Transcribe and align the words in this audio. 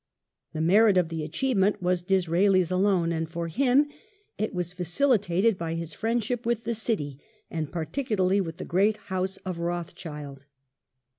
^ 0.49 0.53
The 0.53 0.61
merit 0.61 0.97
of 0.97 1.09
the 1.09 1.23
achievement 1.23 1.79
was 1.79 2.01
Disraeli's 2.01 2.71
alone, 2.71 3.11
and 3.11 3.29
for 3.29 3.49
him 3.49 3.87
it 4.35 4.51
was 4.51 4.73
facilitated 4.73 5.59
by 5.59 5.75
his^friendship 5.75 6.43
with 6.43 6.63
the" 6.63 6.73
city" 6.89 7.19
and 7.51 7.71
particularly 7.71 8.41
with 8.41 8.57
the 8.57 8.65
great 8.65 8.97
house 8.97 9.37
of 9.45 9.59
Rothschild. 9.59 10.45